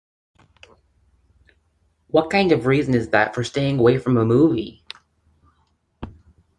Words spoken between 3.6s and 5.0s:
away from a movie?